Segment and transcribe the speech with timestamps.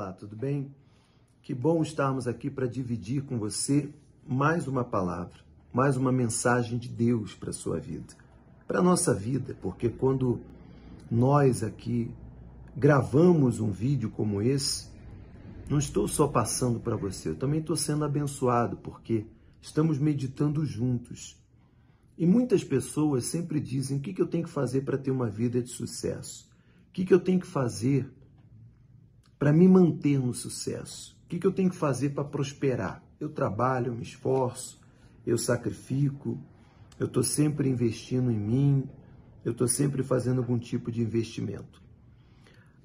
[0.00, 0.74] Olá, tudo bem?
[1.42, 3.92] Que bom estarmos aqui para dividir com você
[4.26, 5.38] mais uma palavra,
[5.70, 8.14] mais uma mensagem de Deus para a sua vida,
[8.66, 10.40] para a nossa vida, porque quando
[11.10, 12.10] nós aqui
[12.74, 14.88] gravamos um vídeo como esse,
[15.68, 19.26] não estou só passando para você, eu também estou sendo abençoado, porque
[19.60, 21.38] estamos meditando juntos.
[22.16, 25.28] E muitas pessoas sempre dizem: o que, que eu tenho que fazer para ter uma
[25.28, 26.48] vida de sucesso?
[26.88, 28.10] O que, que eu tenho que fazer
[29.40, 31.16] para me manter no sucesso?
[31.24, 33.02] O que, que eu tenho que fazer para prosperar?
[33.18, 34.80] Eu trabalho, eu me esforço,
[35.26, 36.38] eu sacrifico,
[36.98, 38.88] eu estou sempre investindo em mim,
[39.44, 41.82] eu estou sempre fazendo algum tipo de investimento.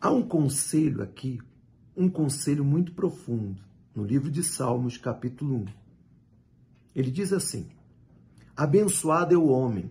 [0.00, 1.40] Há um conselho aqui
[1.96, 3.62] um conselho muito profundo
[3.94, 5.64] no livro de Salmos, capítulo 1.
[6.94, 7.68] Ele diz assim:
[8.56, 9.90] Abençoado é o homem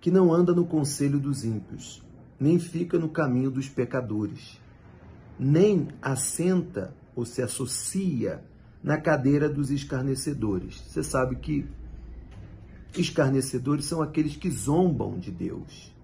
[0.00, 2.02] que não anda no conselho dos ímpios,
[2.38, 4.58] nem fica no caminho dos pecadores,
[5.40, 8.44] nem assenta ou se associa
[8.82, 10.80] na cadeira dos escarnecedores.
[10.86, 11.66] Você sabe que
[12.96, 15.94] escarnecedores são aqueles que zombam de Deus.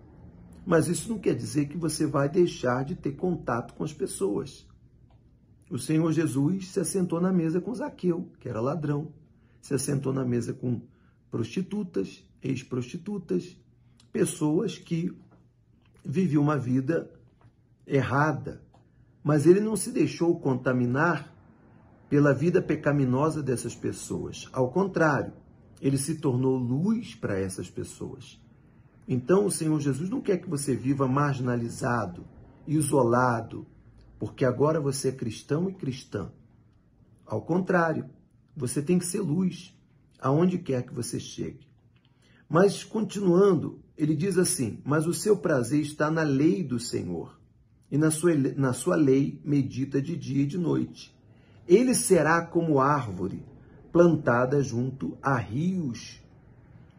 [0.65, 4.67] Mas isso não quer dizer que você vai deixar de ter contato com as pessoas.
[5.71, 9.13] O Senhor Jesus se assentou na mesa com Zaqueu, que era ladrão,
[9.61, 10.81] se assentou na mesa com
[11.31, 13.57] prostitutas, ex-prostitutas,
[14.13, 15.15] pessoas que
[16.05, 17.11] viviam uma vida
[17.87, 18.63] errada,
[19.27, 21.35] mas ele não se deixou contaminar
[22.09, 24.49] pela vida pecaminosa dessas pessoas.
[24.53, 25.33] Ao contrário,
[25.81, 28.41] ele se tornou luz para essas pessoas.
[29.09, 32.25] Então, o Senhor Jesus não quer que você viva marginalizado,
[32.69, 33.67] isolado,
[34.17, 36.31] porque agora você é cristão e cristã.
[37.27, 38.09] Ao contrário,
[38.57, 39.77] você tem que ser luz
[40.21, 41.67] aonde quer que você chegue.
[42.49, 47.37] Mas continuando, ele diz assim: Mas o seu prazer está na lei do Senhor,
[47.91, 51.15] e na sua, na sua lei medita de dia e de noite.
[51.67, 53.45] Ele será como árvore
[53.93, 56.21] plantada junto a rios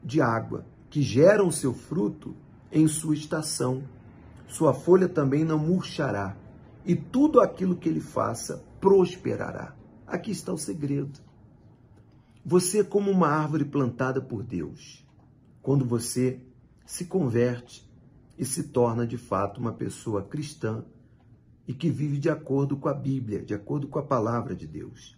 [0.03, 2.35] de água, que geram seu fruto
[2.71, 3.83] em sua estação.
[4.47, 6.35] Sua folha também não murchará
[6.85, 9.75] e tudo aquilo que ele faça prosperará.
[10.05, 11.19] Aqui está o segredo.
[12.45, 15.05] Você é como uma árvore plantada por Deus.
[15.61, 16.39] Quando você
[16.85, 17.86] se converte
[18.37, 20.83] e se torna de fato uma pessoa cristã
[21.67, 25.17] e que vive de acordo com a Bíblia, de acordo com a palavra de Deus.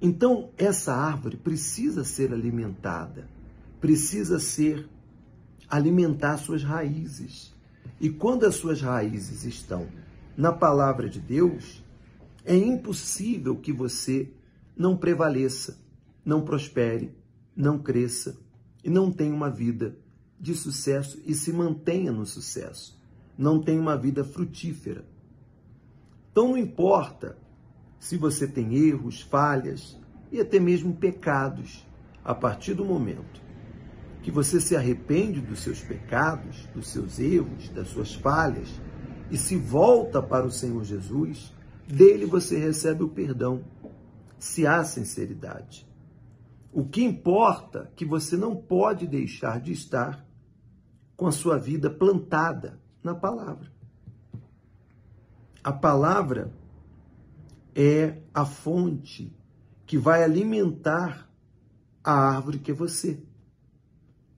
[0.00, 3.28] Então, essa árvore precisa ser alimentada,
[3.80, 4.88] precisa ser
[5.68, 7.54] alimentar suas raízes.
[8.00, 9.88] E quando as suas raízes estão
[10.36, 11.82] na palavra de Deus,
[12.44, 14.30] é impossível que você
[14.76, 15.78] não prevaleça,
[16.24, 17.16] não prospere,
[17.56, 18.36] não cresça
[18.82, 19.96] e não tenha uma vida
[20.44, 23.00] de sucesso e se mantenha no sucesso.
[23.36, 25.02] Não tenha uma vida frutífera.
[26.30, 27.38] Então não importa
[27.98, 29.98] se você tem erros, falhas
[30.30, 31.86] e até mesmo pecados,
[32.22, 33.42] a partir do momento
[34.22, 38.68] que você se arrepende dos seus pecados, dos seus erros, das suas falhas
[39.30, 41.54] e se volta para o Senhor Jesus,
[41.88, 43.64] dele você recebe o perdão,
[44.38, 45.86] se há sinceridade.
[46.70, 50.26] O que importa é que você não pode deixar de estar
[51.16, 53.72] com a sua vida plantada na palavra.
[55.62, 56.52] A palavra
[57.74, 59.34] é a fonte
[59.86, 61.30] que vai alimentar
[62.02, 63.22] a árvore que é você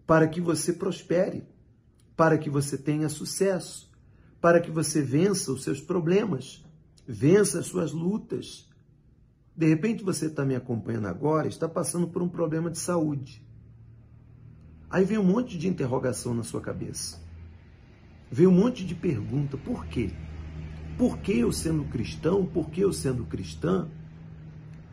[0.06, 1.44] para que você prospere,
[2.16, 3.90] para que você tenha sucesso,
[4.40, 6.64] para que você vença os seus problemas,
[7.06, 8.70] vença as suas lutas.
[9.56, 13.44] De repente você está me acompanhando agora, está passando por um problema de saúde.
[14.90, 17.20] Aí vem um monte de interrogação na sua cabeça.
[18.30, 20.10] Vem um monte de pergunta: por quê?
[20.96, 23.88] Por que eu sendo cristão, por que eu sendo cristã,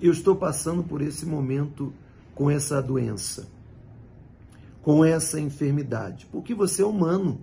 [0.02, 1.94] eu estou passando por esse momento
[2.36, 3.48] com essa doença?
[4.84, 7.40] com essa enfermidade, porque você é humano.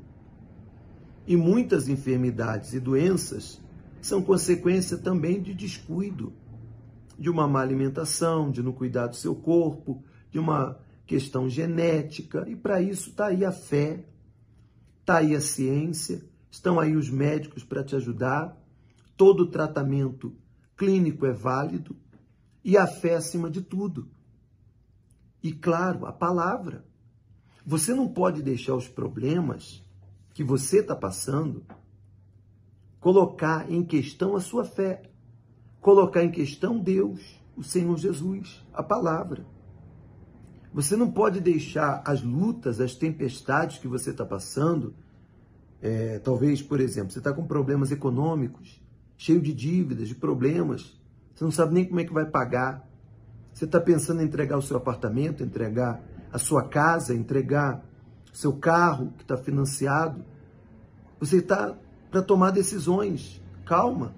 [1.27, 3.61] E muitas enfermidades e doenças
[4.01, 6.33] são consequência também de descuido,
[7.19, 10.79] de uma má alimentação, de não cuidar do seu corpo, de uma
[11.11, 12.49] questão genética.
[12.49, 14.05] E para isso está aí a fé,
[15.01, 18.57] está aí a ciência, estão aí os médicos para te ajudar.
[19.17, 20.33] Todo tratamento
[20.77, 21.97] clínico é válido
[22.63, 24.09] e a fé acima de tudo.
[25.43, 26.85] E claro, a palavra.
[27.67, 29.85] Você não pode deixar os problemas
[30.33, 31.67] que você está passando
[33.01, 35.11] colocar em questão a sua fé,
[35.81, 37.21] colocar em questão Deus,
[37.57, 39.45] o Senhor Jesus, a palavra.
[40.73, 44.95] Você não pode deixar as lutas, as tempestades que você está passando,
[45.83, 48.81] é, talvez, por exemplo, você está com problemas econômicos,
[49.17, 50.99] cheio de dívidas, de problemas.
[51.35, 52.89] Você não sabe nem como é que vai pagar.
[53.53, 56.01] Você está pensando em entregar o seu apartamento, entregar
[56.33, 57.85] a sua casa, entregar
[58.33, 60.25] o seu carro que está financiado.
[61.19, 61.77] Você está
[62.11, 63.43] para tomar decisões.
[63.67, 64.15] Calma,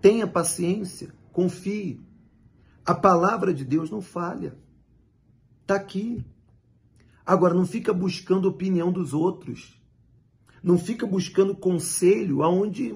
[0.00, 2.00] tenha paciência, confie.
[2.84, 4.54] A palavra de Deus não falha.
[5.64, 6.22] Está aqui.
[7.24, 9.80] Agora, não fica buscando opinião dos outros.
[10.62, 12.94] Não fica buscando conselho aonde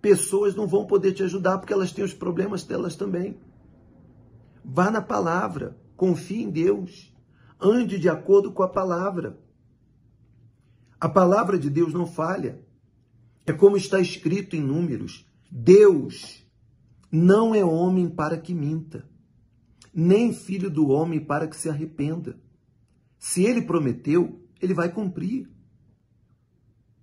[0.00, 3.36] pessoas não vão poder te ajudar porque elas têm os problemas delas também.
[4.64, 7.12] Vá na palavra, confie em Deus,
[7.60, 9.40] ande de acordo com a palavra.
[11.00, 12.64] A palavra de Deus não falha.
[13.44, 16.46] É como está escrito em Números: Deus
[17.10, 19.04] não é homem para que minta,
[19.92, 22.38] nem filho do homem para que se arrependa.
[23.18, 25.50] Se ele prometeu, ele vai cumprir.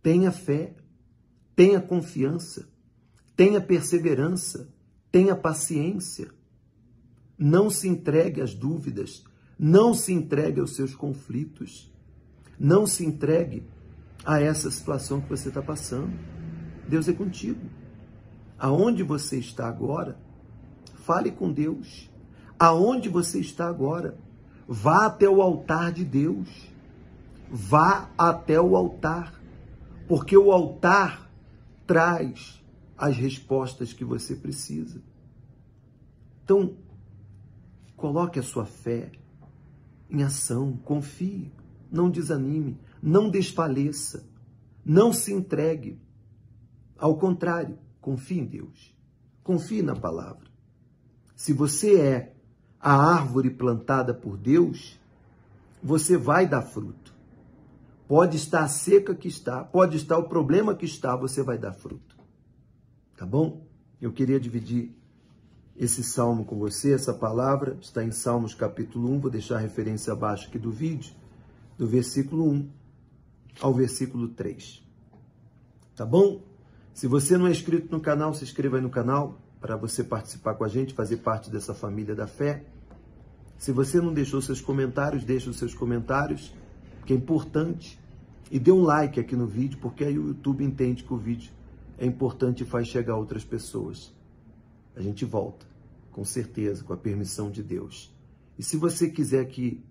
[0.02, 0.76] Tenha fé,
[1.56, 2.70] tenha confiança,
[3.36, 4.74] tenha perseverança,
[5.12, 6.32] tenha paciência.
[7.38, 9.24] Não se entregue às dúvidas,
[9.58, 11.94] não se entregue aos seus conflitos,
[12.60, 13.64] não se entregue
[14.26, 16.14] a essa situação que você está passando.
[16.88, 17.62] Deus é contigo.
[18.58, 20.20] Aonde você está agora,
[21.06, 22.09] fale com Deus.
[22.60, 24.18] Aonde você está agora,
[24.72, 26.48] Vá até o altar de Deus.
[27.50, 29.42] Vá até o altar.
[30.08, 31.28] Porque o altar
[31.88, 32.64] traz
[32.96, 35.02] as respostas que você precisa.
[36.44, 36.78] Então,
[37.98, 39.12] coloque a sua fé
[40.08, 41.52] em ação, confie,
[41.92, 44.24] não desanime, não desfaleça,
[44.86, 46.00] não se entregue.
[46.96, 48.96] Ao contrário, confie em Deus,
[49.44, 50.48] confie na palavra.
[51.36, 52.39] Se você é
[52.80, 55.00] a árvore plantada por Deus,
[55.84, 57.14] você vai dar fruto.
[58.08, 61.74] Pode estar a seca que está, pode estar o problema que está, você vai dar
[61.74, 62.18] fruto.
[63.16, 63.68] Tá bom?
[64.02, 64.96] Eu queria dividir
[65.76, 70.12] esse salmo com você, essa palavra está em Salmos capítulo 1, vou deixar a referência
[70.12, 71.14] abaixo aqui do vídeo,
[71.78, 72.70] do versículo 1
[73.62, 74.84] ao versículo 3.
[75.96, 76.42] Tá bom?
[76.94, 80.56] Se você não é inscrito no canal, se inscreva aí no canal, para você participar
[80.56, 82.66] com a gente, fazer parte dessa família da fé.
[83.58, 86.54] Se você não deixou seus comentários, deixe os seus comentários,
[87.06, 88.00] que é importante.
[88.50, 91.52] E dê um like aqui no vídeo, porque aí o YouTube entende que o vídeo
[91.98, 94.14] é importante e faz chegar outras pessoas.
[94.96, 95.66] A gente volta,
[96.12, 98.14] com certeza, com a permissão de Deus.
[98.58, 99.84] E se você quiser que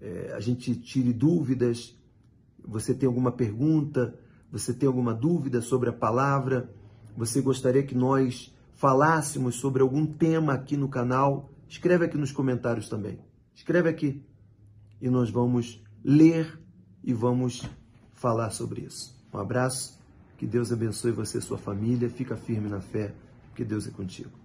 [0.00, 1.96] é, a gente tire dúvidas,
[2.64, 4.18] você tem alguma pergunta,
[4.50, 6.68] você tem alguma dúvida sobre a palavra,
[7.16, 12.88] você gostaria que nós falássemos sobre algum tema aqui no canal, escreve aqui nos comentários
[12.88, 13.18] também.
[13.54, 14.24] Escreve aqui
[15.00, 16.60] e nós vamos ler
[17.02, 17.68] e vamos
[18.12, 19.16] falar sobre isso.
[19.32, 19.98] Um abraço,
[20.36, 23.14] que Deus abençoe você e sua família, fica firme na fé,
[23.54, 24.41] que Deus é contigo.